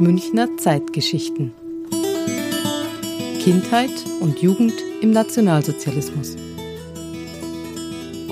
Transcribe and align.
Münchner 0.00 0.48
Zeitgeschichten. 0.56 1.52
Kindheit 3.40 3.92
und 4.20 4.40
Jugend 4.40 4.72
im 5.00 5.12
Nationalsozialismus. 5.12 6.34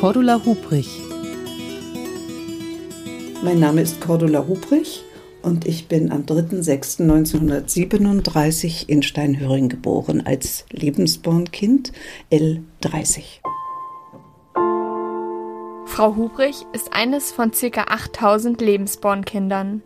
Cordula 0.00 0.44
Hubrich. 0.44 0.88
Mein 3.44 3.60
Name 3.60 3.82
ist 3.82 4.00
Cordula 4.00 4.48
Hubrich 4.48 5.04
und 5.42 5.64
ich 5.64 5.86
bin 5.86 6.10
am 6.10 6.22
3.6.1937 6.22 8.88
in 8.88 9.04
Steinhöring 9.04 9.68
geboren 9.68 10.20
als 10.26 10.64
Lebensbornkind 10.70 11.92
L30. 12.32 13.22
Frau 15.86 16.16
Hubrich 16.16 16.66
ist 16.72 16.92
eines 16.92 17.30
von 17.30 17.52
ca. 17.52 17.84
8000 17.84 18.60
Lebensbornkindern. 18.60 19.82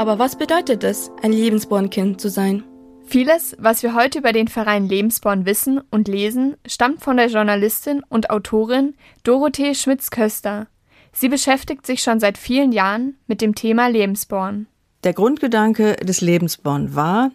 Aber 0.00 0.18
was 0.18 0.34
bedeutet 0.34 0.82
es, 0.82 1.10
ein 1.20 1.30
Lebensbornkind 1.30 2.22
zu 2.22 2.30
sein? 2.30 2.64
Vieles, 3.04 3.54
was 3.58 3.82
wir 3.82 3.94
heute 3.94 4.20
über 4.20 4.32
den 4.32 4.48
Verein 4.48 4.88
Lebensborn 4.88 5.44
wissen 5.44 5.78
und 5.90 6.08
lesen, 6.08 6.56
stammt 6.66 7.02
von 7.02 7.18
der 7.18 7.26
Journalistin 7.26 8.02
und 8.08 8.30
Autorin 8.30 8.94
Dorothee 9.24 9.74
Schmitz-Köster. 9.74 10.68
Sie 11.12 11.28
beschäftigt 11.28 11.84
sich 11.84 12.02
schon 12.02 12.18
seit 12.18 12.38
vielen 12.38 12.72
Jahren 12.72 13.18
mit 13.26 13.42
dem 13.42 13.54
Thema 13.54 13.88
Lebensborn. 13.88 14.68
Der 15.04 15.12
Grundgedanke 15.12 15.96
des 15.96 16.22
Lebensborn 16.22 16.94
war, 16.94 17.30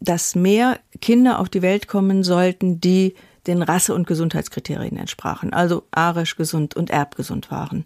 dass 0.00 0.34
mehr 0.34 0.80
Kinder 1.02 1.40
auf 1.40 1.50
die 1.50 1.60
Welt 1.60 1.88
kommen 1.88 2.22
sollten, 2.22 2.80
die 2.80 3.12
den 3.46 3.62
Rasse- 3.62 3.94
und 3.94 4.06
Gesundheitskriterien 4.06 4.96
entsprachen, 4.96 5.52
also 5.52 5.82
arisch 5.90 6.36
gesund 6.36 6.76
und 6.76 6.90
erbgesund 6.90 7.50
waren. 7.50 7.84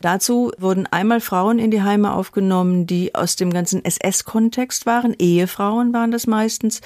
Dazu 0.00 0.52
wurden 0.58 0.86
einmal 0.86 1.20
Frauen 1.20 1.58
in 1.58 1.70
die 1.70 1.82
Heime 1.82 2.12
aufgenommen, 2.12 2.86
die 2.86 3.14
aus 3.14 3.36
dem 3.36 3.52
ganzen 3.52 3.84
SS-Kontext 3.84 4.86
waren, 4.86 5.14
Ehefrauen 5.18 5.92
waren 5.92 6.10
das 6.10 6.26
meistens, 6.26 6.80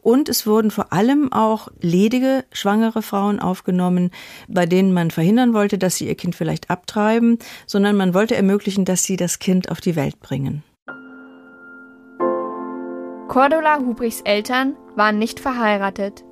und 0.00 0.28
es 0.28 0.46
wurden 0.46 0.70
vor 0.70 0.92
allem 0.92 1.32
auch 1.32 1.68
ledige, 1.80 2.44
schwangere 2.52 3.02
Frauen 3.02 3.40
aufgenommen, 3.40 4.10
bei 4.48 4.66
denen 4.66 4.92
man 4.92 5.10
verhindern 5.10 5.52
wollte, 5.52 5.78
dass 5.78 5.96
sie 5.96 6.06
ihr 6.06 6.14
Kind 6.14 6.34
vielleicht 6.34 6.70
abtreiben, 6.70 7.38
sondern 7.66 7.96
man 7.96 8.14
wollte 8.14 8.36
ermöglichen, 8.36 8.84
dass 8.84 9.02
sie 9.02 9.16
das 9.16 9.38
Kind 9.38 9.70
auf 9.70 9.80
die 9.80 9.96
Welt 9.96 10.20
bringen. 10.20 10.62
Cordula 13.28 13.80
Hubrichs 13.80 14.20
Eltern 14.22 14.76
waren 14.94 15.18
nicht 15.18 15.40
verheiratet. 15.40 16.25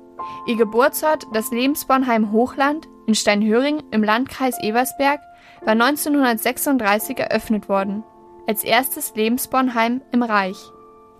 Ihr 0.47 0.55
Geburtsort, 0.55 1.27
das 1.33 1.51
Lebensbornheim 1.51 2.31
Hochland 2.31 2.87
in 3.07 3.15
Steinhöring 3.15 3.83
im 3.91 4.03
Landkreis 4.03 4.57
Eversberg, 4.61 5.19
war 5.63 5.73
1936 5.73 7.17
eröffnet 7.19 7.69
worden, 7.69 8.03
als 8.47 8.63
erstes 8.63 9.13
Lebensbornheim 9.15 10.01
im 10.11 10.23
Reich. 10.23 10.57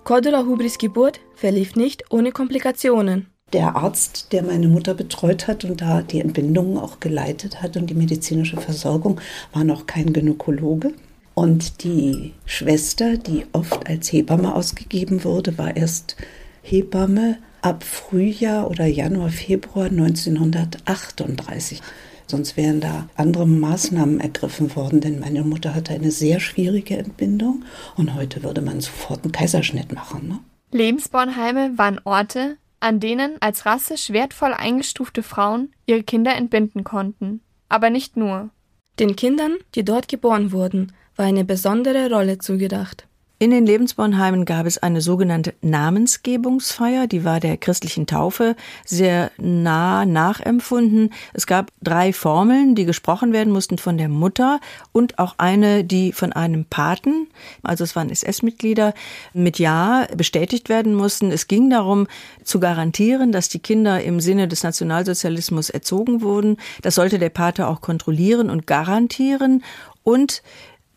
Cordula 0.03 0.45
Hubris 0.45 0.77
Geburt 0.77 1.19
verlief 1.33 1.75
nicht 1.75 2.11
ohne 2.11 2.31
Komplikationen. 2.31 3.27
Der 3.53 3.75
Arzt, 3.75 4.33
der 4.33 4.43
meine 4.43 4.67
Mutter 4.67 4.93
betreut 4.93 5.47
hat 5.47 5.65
und 5.65 5.81
da 5.81 6.01
die 6.01 6.19
Entbindungen 6.19 6.77
auch 6.77 6.99
geleitet 6.99 7.61
hat 7.61 7.77
und 7.77 7.89
die 7.89 7.95
medizinische 7.95 8.57
Versorgung, 8.57 9.19
war 9.53 9.63
noch 9.63 9.87
kein 9.87 10.13
Gynäkologe. 10.13 10.93
Und 11.35 11.83
die 11.83 12.33
Schwester, 12.45 13.17
die 13.17 13.45
oft 13.51 13.87
als 13.87 14.11
Hebamme 14.11 14.55
ausgegeben 14.55 15.23
wurde, 15.23 15.57
war 15.57 15.75
erst 15.75 16.15
Hebamme 16.61 17.37
ab 17.65 17.83
Frühjahr 17.83 18.69
oder 18.69 18.85
Januar, 18.85 19.29
Februar 19.29 19.87
1938. 19.87 21.81
Sonst 22.27 22.57
wären 22.57 22.79
da 22.79 23.09
andere 23.15 23.47
Maßnahmen 23.47 24.19
ergriffen 24.19 24.75
worden, 24.75 25.01
denn 25.01 25.19
meine 25.19 25.43
Mutter 25.43 25.73
hatte 25.73 25.93
eine 25.93 26.11
sehr 26.11 26.39
schwierige 26.39 26.95
Entbindung 26.97 27.65
und 27.97 28.13
heute 28.13 28.43
würde 28.43 28.61
man 28.61 28.81
sofort 28.81 29.23
einen 29.23 29.31
Kaiserschnitt 29.31 29.91
machen. 29.93 30.27
Ne? 30.27 30.39
Lebensbornheime 30.71 31.75
waren 31.75 31.99
Orte, 32.03 32.57
an 32.79 32.99
denen 32.99 33.37
als 33.41 33.65
rassisch 33.65 34.11
wertvoll 34.11 34.53
eingestufte 34.53 35.23
Frauen 35.23 35.71
ihre 35.87 36.03
Kinder 36.03 36.35
entbinden 36.35 36.83
konnten. 36.83 37.41
Aber 37.67 37.89
nicht 37.89 38.15
nur. 38.15 38.51
Den 38.99 39.15
Kindern, 39.15 39.55
die 39.73 39.83
dort 39.83 40.07
geboren 40.07 40.51
wurden, 40.51 40.93
war 41.15 41.25
eine 41.25 41.45
besondere 41.45 42.11
Rolle 42.11 42.37
zugedacht. 42.37 43.07
In 43.37 43.51
den 43.51 43.65
Lebensbornheimen 43.65 44.45
gab 44.45 44.65
es 44.65 44.77
eine 44.77 45.01
sogenannte 45.01 45.55
Namensgebungsfeier, 45.61 47.05
die 47.05 47.25
war 47.25 47.41
der 47.41 47.57
christlichen 47.57 48.07
Taufe 48.07 48.55
sehr 48.85 49.29
nah 49.37 50.05
nachempfunden. 50.05 51.11
Es 51.33 51.45
gab 51.45 51.69
drei 51.83 52.13
Formeln, 52.13 52.75
die 52.75 52.85
gesprochen 52.85 53.33
werden 53.33 53.51
mussten 53.51 53.77
von 53.77 53.97
der 53.97 54.07
Mutter 54.07 54.61
und 54.93 55.19
auch 55.19 55.35
eine, 55.37 55.83
die 55.83 56.13
von 56.13 56.31
einem 56.31 56.63
Paten, 56.63 57.27
also 57.61 57.83
es 57.83 57.93
waren 57.97 58.09
SS-Mitglieder, 58.09 58.93
mit 59.33 59.59
Ja 59.59 60.07
bestätigt 60.15 60.69
werden 60.69 60.93
mussten. 60.93 61.29
Es 61.29 61.49
ging 61.49 61.69
darum, 61.69 62.07
zu 62.45 62.61
garantieren, 62.61 63.33
dass 63.33 63.49
die 63.49 63.59
Kinder 63.59 64.01
im 64.01 64.21
Sinne 64.21 64.47
des 64.47 64.63
Nationalsozialismus 64.63 65.69
erzogen 65.69 66.21
wurden. 66.21 66.55
Das 66.83 66.95
sollte 66.95 67.19
der 67.19 67.31
Pate 67.31 67.67
auch 67.67 67.81
kontrollieren 67.81 68.49
und 68.49 68.65
garantieren 68.65 69.61
und 70.03 70.41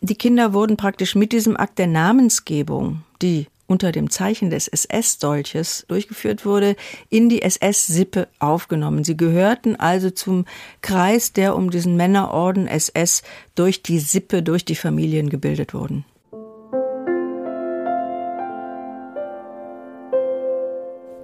die 0.00 0.14
Kinder 0.14 0.52
wurden 0.52 0.76
praktisch 0.76 1.14
mit 1.14 1.32
diesem 1.32 1.56
Akt 1.56 1.78
der 1.78 1.86
Namensgebung, 1.86 3.02
die 3.20 3.46
unter 3.66 3.92
dem 3.92 4.10
Zeichen 4.10 4.48
des 4.48 4.66
SS-Dolches 4.66 5.84
durchgeführt 5.88 6.46
wurde, 6.46 6.74
in 7.10 7.28
die 7.28 7.42
SS-Sippe 7.42 8.28
aufgenommen. 8.38 9.04
Sie 9.04 9.16
gehörten 9.16 9.76
also 9.76 10.10
zum 10.10 10.46
Kreis, 10.80 11.34
der 11.34 11.54
um 11.54 11.70
diesen 11.70 11.96
Männerorden 11.96 12.66
SS 12.66 13.22
durch 13.54 13.82
die 13.82 13.98
Sippe, 13.98 14.42
durch 14.42 14.64
die 14.64 14.74
Familien 14.74 15.28
gebildet 15.28 15.74
wurden. 15.74 16.04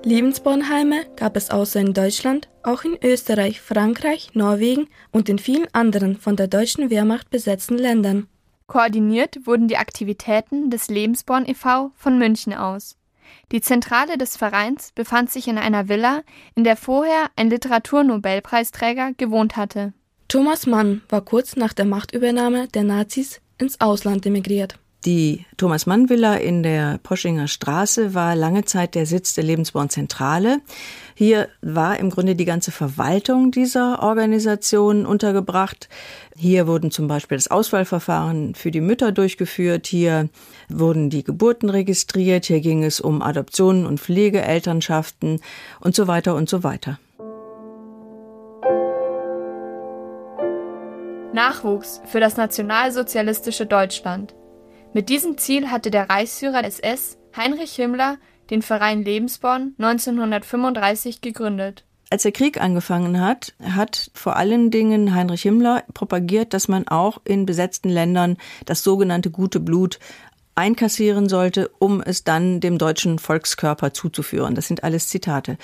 Lebensbornheime 0.04 1.06
gab 1.16 1.34
es 1.34 1.50
außer 1.50 1.80
in 1.80 1.94
Deutschland 1.94 2.50
auch 2.62 2.84
in 2.84 2.98
Österreich, 3.02 3.62
Frankreich, 3.62 4.34
Norwegen 4.34 4.88
und 5.12 5.30
in 5.30 5.38
vielen 5.38 5.66
anderen 5.72 6.18
von 6.18 6.36
der 6.36 6.46
deutschen 6.46 6.90
Wehrmacht 6.90 7.30
besetzten 7.30 7.78
Ländern. 7.78 8.26
Koordiniert 8.66 9.46
wurden 9.46 9.68
die 9.68 9.76
Aktivitäten 9.76 10.70
des 10.70 10.88
Lebensborn 10.88 11.46
e.V. 11.46 11.92
von 11.94 12.18
München 12.18 12.54
aus. 12.54 12.96
Die 13.52 13.60
Zentrale 13.60 14.16
des 14.16 14.36
Vereins 14.36 14.92
befand 14.92 15.30
sich 15.30 15.48
in 15.48 15.58
einer 15.58 15.88
Villa, 15.88 16.22
in 16.54 16.64
der 16.64 16.76
vorher 16.76 17.30
ein 17.36 17.50
Literaturnobelpreisträger 17.50 19.12
gewohnt 19.16 19.56
hatte. 19.56 19.92
Thomas 20.28 20.66
Mann 20.66 21.02
war 21.08 21.20
kurz 21.20 21.56
nach 21.56 21.72
der 21.72 21.84
Machtübernahme 21.84 22.68
der 22.68 22.84
Nazis 22.84 23.40
ins 23.58 23.80
Ausland 23.80 24.24
emigriert. 24.26 24.78
Die 25.04 25.44
Thomas 25.58 25.84
Mann 25.84 26.08
Villa 26.08 26.36
in 26.36 26.62
der 26.62 26.98
Poschinger 27.02 27.46
Straße 27.46 28.14
war 28.14 28.34
lange 28.34 28.64
Zeit 28.64 28.94
der 28.94 29.04
Sitz 29.04 29.34
der 29.34 29.44
Lebensborn 29.44 29.90
Zentrale. 29.90 30.62
Hier 31.14 31.48
war 31.60 31.98
im 31.98 32.08
Grunde 32.08 32.34
die 32.34 32.46
ganze 32.46 32.70
Verwaltung 32.70 33.50
dieser 33.50 34.02
Organisation 34.02 35.04
untergebracht. 35.04 35.90
Hier 36.38 36.66
wurden 36.66 36.90
zum 36.90 37.06
Beispiel 37.06 37.36
das 37.36 37.48
Auswahlverfahren 37.48 38.54
für 38.54 38.70
die 38.70 38.80
Mütter 38.80 39.12
durchgeführt. 39.12 39.86
Hier 39.86 40.30
wurden 40.70 41.10
die 41.10 41.22
Geburten 41.22 41.68
registriert. 41.68 42.46
Hier 42.46 42.60
ging 42.60 42.82
es 42.82 42.98
um 42.98 43.20
Adoptionen 43.20 43.84
und 43.84 44.00
Pflegeelternschaften 44.00 45.40
und 45.80 45.94
so 45.94 46.06
weiter 46.06 46.34
und 46.34 46.48
so 46.48 46.64
weiter. 46.64 46.98
Nachwuchs 51.34 52.00
für 52.06 52.20
das 52.20 52.38
nationalsozialistische 52.38 53.66
Deutschland. 53.66 54.34
Mit 54.94 55.08
diesem 55.08 55.36
Ziel 55.38 55.72
hatte 55.72 55.90
der 55.90 56.08
Reichsführer 56.08 56.62
SS, 56.62 57.18
Heinrich 57.36 57.74
Himmler, 57.74 58.16
den 58.50 58.62
Verein 58.62 59.02
Lebensborn 59.02 59.74
1935 59.76 61.20
gegründet. 61.20 61.84
Als 62.10 62.22
der 62.22 62.30
Krieg 62.30 62.60
angefangen 62.60 63.20
hat, 63.20 63.54
hat 63.60 64.12
vor 64.14 64.36
allen 64.36 64.70
Dingen 64.70 65.12
Heinrich 65.12 65.42
Himmler 65.42 65.82
propagiert, 65.94 66.54
dass 66.54 66.68
man 66.68 66.86
auch 66.86 67.20
in 67.24 67.44
besetzten 67.44 67.88
Ländern 67.88 68.36
das 68.66 68.84
sogenannte 68.84 69.32
gute 69.32 69.58
Blut 69.58 69.98
einkassieren 70.54 71.28
sollte, 71.28 71.70
um 71.78 72.00
es 72.00 72.24
dann 72.24 72.60
dem 72.60 72.78
deutschen 72.78 73.18
Volkskörper 73.18 73.92
zuzuführen. 73.92 74.54
Das 74.54 74.68
sind 74.68 74.84
alles 74.84 75.08
Zitate. 75.08 75.58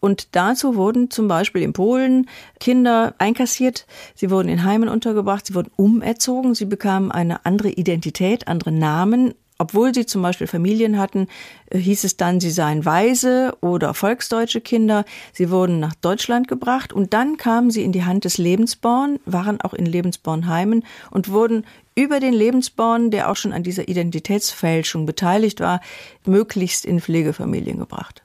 Und 0.00 0.36
dazu 0.36 0.76
wurden 0.76 1.10
zum 1.10 1.26
Beispiel 1.26 1.62
in 1.62 1.72
Polen 1.72 2.28
Kinder 2.60 3.14
einkassiert, 3.18 3.86
sie 4.14 4.30
wurden 4.30 4.48
in 4.48 4.62
Heimen 4.62 4.88
untergebracht, 4.88 5.46
sie 5.46 5.54
wurden 5.54 5.72
umerzogen, 5.76 6.54
sie 6.54 6.66
bekamen 6.66 7.10
eine 7.10 7.44
andere 7.44 7.70
Identität, 7.70 8.46
andere 8.46 8.70
Namen. 8.70 9.34
Obwohl 9.60 9.92
sie 9.92 10.06
zum 10.06 10.22
Beispiel 10.22 10.46
Familien 10.46 10.98
hatten, 10.98 11.26
äh, 11.66 11.78
hieß 11.78 12.04
es 12.04 12.16
dann, 12.16 12.38
sie 12.38 12.50
seien 12.50 12.84
Weise 12.84 13.56
oder 13.60 13.92
volksdeutsche 13.92 14.60
Kinder. 14.60 15.04
Sie 15.32 15.50
wurden 15.50 15.80
nach 15.80 15.96
Deutschland 15.96 16.46
gebracht 16.46 16.92
und 16.92 17.12
dann 17.12 17.36
kamen 17.36 17.72
sie 17.72 17.82
in 17.82 17.90
die 17.90 18.04
Hand 18.04 18.24
des 18.24 18.38
Lebensborn, 18.38 19.18
waren 19.26 19.60
auch 19.60 19.74
in 19.74 19.84
Lebensbornheimen 19.84 20.84
und 21.10 21.30
wurden 21.30 21.66
über 21.96 22.20
den 22.20 22.32
Lebensborn, 22.32 23.10
der 23.10 23.28
auch 23.28 23.34
schon 23.34 23.52
an 23.52 23.64
dieser 23.64 23.88
Identitätsfälschung 23.88 25.06
beteiligt 25.06 25.58
war, 25.58 25.80
möglichst 26.24 26.84
in 26.84 27.00
Pflegefamilien 27.00 27.80
gebracht. 27.80 28.22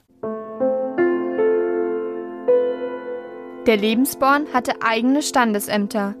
Der 3.66 3.76
Lebensborn 3.76 4.46
hatte 4.52 4.74
eigene 4.82 5.22
Standesämter. 5.22 6.14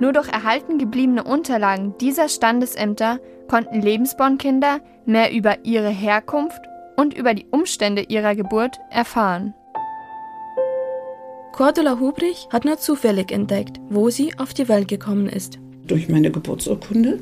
Nur 0.00 0.12
durch 0.12 0.28
erhalten 0.28 0.78
gebliebene 0.78 1.24
Unterlagen 1.24 1.94
dieser 2.00 2.28
Standesämter 2.28 3.18
konnten 3.48 3.82
Lebensbornkinder 3.82 4.80
mehr 5.06 5.32
über 5.32 5.64
ihre 5.64 5.88
Herkunft 5.88 6.60
und 6.96 7.14
über 7.14 7.34
die 7.34 7.46
Umstände 7.50 8.02
ihrer 8.02 8.34
Geburt 8.36 8.78
erfahren. 8.90 9.54
Cordula 11.52 11.98
Hubrich 11.98 12.48
hat 12.52 12.64
nur 12.64 12.78
zufällig 12.78 13.32
entdeckt, 13.32 13.80
wo 13.88 14.10
sie 14.10 14.38
auf 14.38 14.54
die 14.54 14.68
Welt 14.68 14.86
gekommen 14.86 15.28
ist. 15.28 15.58
Durch 15.88 16.08
meine 16.08 16.30
Geburtsurkunde. 16.30 17.18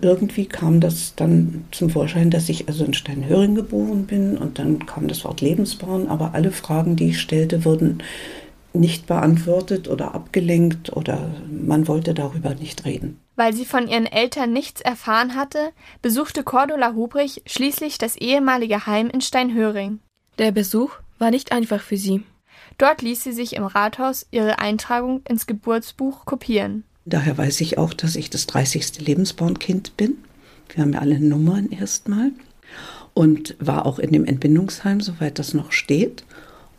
Irgendwie 0.00 0.46
kam 0.46 0.80
das 0.80 1.14
dann 1.14 1.64
zum 1.70 1.88
Vorschein, 1.88 2.30
dass 2.30 2.48
ich 2.48 2.68
also 2.68 2.84
in 2.84 2.92
Steinhöring 2.92 3.54
geboren 3.54 4.06
bin 4.06 4.36
und 4.36 4.58
dann 4.58 4.84
kam 4.84 5.08
das 5.08 5.24
Wort 5.24 5.40
Lebensborn, 5.40 6.08
aber 6.08 6.34
alle 6.34 6.50
Fragen, 6.50 6.96
die 6.96 7.10
ich 7.10 7.20
stellte, 7.20 7.64
wurden 7.64 8.02
nicht 8.80 9.06
beantwortet 9.06 9.88
oder 9.88 10.14
abgelenkt 10.14 10.92
oder 10.92 11.30
man 11.50 11.88
wollte 11.88 12.14
darüber 12.14 12.54
nicht 12.54 12.84
reden. 12.84 13.18
Weil 13.34 13.52
sie 13.52 13.64
von 13.64 13.88
ihren 13.88 14.06
Eltern 14.06 14.52
nichts 14.52 14.80
erfahren 14.80 15.34
hatte, 15.34 15.70
besuchte 16.02 16.42
Cordula 16.42 16.94
Hubrich 16.94 17.42
schließlich 17.46 17.98
das 17.98 18.16
ehemalige 18.16 18.86
Heim 18.86 19.10
in 19.10 19.20
Steinhöring. 19.20 20.00
Der 20.38 20.52
Besuch 20.52 20.92
war 21.18 21.30
nicht 21.30 21.52
einfach 21.52 21.80
für 21.80 21.96
sie. 21.96 22.22
Dort 22.78 23.02
ließ 23.02 23.22
sie 23.22 23.32
sich 23.32 23.56
im 23.56 23.64
Rathaus 23.64 24.26
ihre 24.30 24.58
Eintragung 24.58 25.22
ins 25.28 25.46
Geburtsbuch 25.46 26.24
kopieren. 26.24 26.84
Daher 27.04 27.38
weiß 27.38 27.60
ich 27.60 27.78
auch, 27.78 27.94
dass 27.94 28.16
ich 28.16 28.30
das 28.30 28.46
30. 28.46 29.00
Lebensbornkind 29.00 29.96
bin. 29.96 30.18
Wir 30.74 30.82
haben 30.82 30.92
ja 30.92 31.00
alle 31.00 31.20
Nummern 31.20 31.70
erstmal. 31.70 32.32
Und 33.14 33.56
war 33.60 33.86
auch 33.86 33.98
in 33.98 34.12
dem 34.12 34.26
Entbindungsheim, 34.26 35.00
soweit 35.00 35.38
das 35.38 35.54
noch 35.54 35.72
steht 35.72 36.24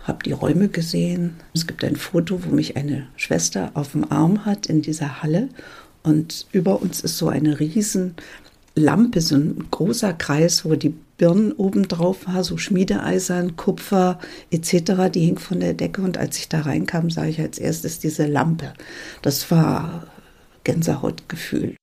habe 0.07 0.23
die 0.23 0.31
Räume 0.31 0.69
gesehen. 0.69 1.35
Es 1.53 1.67
gibt 1.67 1.83
ein 1.83 1.95
Foto, 1.95 2.43
wo 2.45 2.49
mich 2.49 2.77
eine 2.77 3.07
Schwester 3.15 3.71
auf 3.73 3.91
dem 3.91 4.09
Arm 4.11 4.45
hat 4.45 4.67
in 4.67 4.81
dieser 4.81 5.21
Halle. 5.21 5.49
Und 6.03 6.47
über 6.51 6.81
uns 6.81 7.01
ist 7.01 7.17
so 7.17 7.27
eine 7.27 7.59
riesen 7.59 8.15
Lampe, 8.75 9.21
so 9.21 9.35
ein 9.35 9.67
großer 9.71 10.13
Kreis, 10.13 10.63
wo 10.63 10.75
die 10.75 10.93
Birnen 11.17 11.51
oben 11.51 11.87
drauf 11.87 12.27
war, 12.27 12.43
so 12.43 12.57
Schmiedeeisern, 12.57 13.55
Kupfer 13.55 14.19
etc., 14.51 15.11
die 15.13 15.25
hing 15.25 15.39
von 15.39 15.59
der 15.59 15.73
Decke. 15.73 16.01
Und 16.01 16.17
als 16.17 16.37
ich 16.37 16.47
da 16.47 16.61
reinkam, 16.61 17.09
sah 17.09 17.25
ich 17.25 17.39
als 17.39 17.57
erstes 17.57 17.99
diese 17.99 18.27
Lampe. 18.27 18.73
Das 19.21 19.49
war 19.51 20.07
Gänsehautgefühl. 20.63 21.76